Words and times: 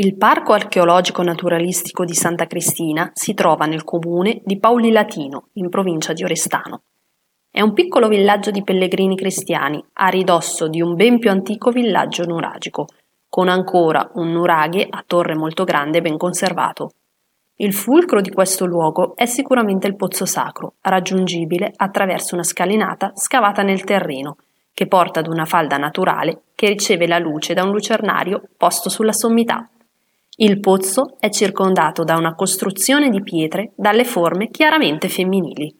Il 0.00 0.16
Parco 0.16 0.52
archeologico 0.52 1.24
naturalistico 1.24 2.04
di 2.04 2.14
Santa 2.14 2.46
Cristina 2.46 3.10
si 3.14 3.34
trova 3.34 3.66
nel 3.66 3.82
comune 3.82 4.42
di 4.44 4.56
Pauli 4.60 4.92
Latino, 4.92 5.48
in 5.54 5.68
provincia 5.70 6.12
di 6.12 6.22
Orestano. 6.22 6.82
È 7.50 7.60
un 7.60 7.72
piccolo 7.72 8.06
villaggio 8.06 8.52
di 8.52 8.62
pellegrini 8.62 9.16
cristiani 9.16 9.84
a 9.94 10.06
ridosso 10.06 10.68
di 10.68 10.80
un 10.80 10.94
ben 10.94 11.18
più 11.18 11.30
antico 11.30 11.72
villaggio 11.72 12.22
nuragico, 12.26 12.86
con 13.28 13.48
ancora 13.48 14.08
un 14.14 14.30
nuraghe 14.30 14.86
a 14.88 15.02
torre 15.04 15.34
molto 15.34 15.64
grande 15.64 16.00
ben 16.00 16.16
conservato. 16.16 16.92
Il 17.56 17.74
fulcro 17.74 18.20
di 18.20 18.30
questo 18.30 18.66
luogo 18.66 19.16
è 19.16 19.26
sicuramente 19.26 19.88
il 19.88 19.96
pozzo 19.96 20.26
sacro, 20.26 20.74
raggiungibile 20.82 21.72
attraverso 21.74 22.36
una 22.36 22.44
scalinata 22.44 23.10
scavata 23.16 23.62
nel 23.62 23.82
terreno, 23.82 24.36
che 24.72 24.86
porta 24.86 25.18
ad 25.18 25.26
una 25.26 25.44
falda 25.44 25.76
naturale 25.76 26.42
che 26.54 26.68
riceve 26.68 27.08
la 27.08 27.18
luce 27.18 27.52
da 27.52 27.64
un 27.64 27.72
lucernario 27.72 28.42
posto 28.56 28.88
sulla 28.88 29.12
sommità. 29.12 29.68
Il 30.40 30.60
pozzo 30.60 31.16
è 31.18 31.30
circondato 31.30 32.04
da 32.04 32.16
una 32.16 32.36
costruzione 32.36 33.10
di 33.10 33.24
pietre 33.24 33.72
dalle 33.74 34.04
forme 34.04 34.50
chiaramente 34.50 35.08
femminili. 35.08 35.76